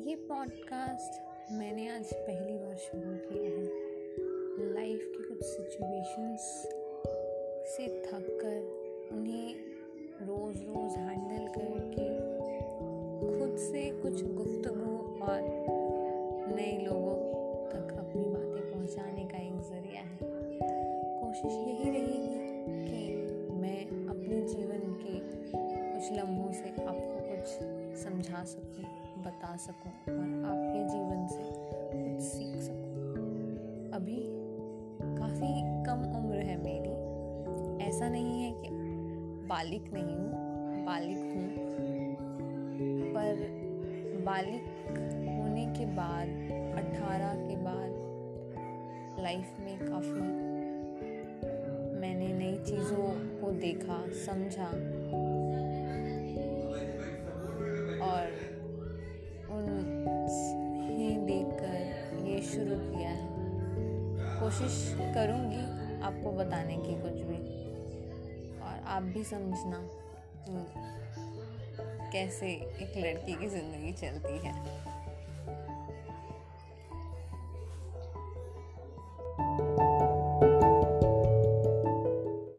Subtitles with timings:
[0.00, 1.20] ये पॉडकास्ट
[1.52, 6.40] मैंने आज पहली बार शुरू किया है। लाइफ की कुछ सिचुएशंस
[7.72, 9.54] से थक कर उन्हें
[10.22, 12.08] रोज़ रोज़ हैंडल करके,
[13.38, 15.40] खुद से कुछ गुफ्तगु और
[16.56, 17.14] नए लोगों
[17.70, 20.18] तक अपनी बातें पहुँचाने का एक ज़रिया है।
[21.20, 22.40] कोशिश यही रहेगी
[22.86, 25.18] कि मैं अपने जीवन के
[25.92, 27.19] कुछ लम्हों से आपको
[28.10, 28.84] समझा सकूँ,
[29.22, 34.16] बता सकूँ और आपके जीवन से कुछ सीख सकूँ। अभी
[35.18, 38.68] काफ़ी कम उम्र है मेरी। ऐसा नहीं है कि
[39.46, 40.32] बालिक नहीं हूँ,
[40.84, 41.50] बालिक हूँ।
[43.14, 43.36] पर
[44.24, 44.64] बालिक
[45.38, 46.28] होने के बाद,
[46.78, 47.90] अठारह के बाद
[49.22, 50.20] लाइफ में काफ़ी
[52.00, 54.99] मैंने नई चीज़ों को देखा, समझा।
[62.50, 63.28] शुरू किया है।
[64.40, 64.76] कोशिश
[65.14, 65.64] करूँगी
[66.02, 67.38] आपको बताने की कुछ भी।
[68.60, 69.80] और आप भी समझना
[72.12, 74.54] कैसे एक लड़की की ज़िंदगी चलती है।